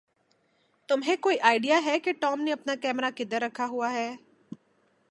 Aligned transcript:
تمھیں 0.89 1.15
کوئی 1.15 1.37
آئڈیا 1.41 1.79
ہے 1.85 1.99
کہ 1.99 2.11
ٹام 2.19 2.41
نے 2.41 2.51
اپنا 2.51 2.75
کیمرہ 2.81 3.09
کدھر 3.15 3.47
دکھا 3.49 3.65
ہوا 3.65 3.91
ہے؟ 3.93 4.09